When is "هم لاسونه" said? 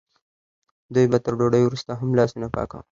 1.99-2.47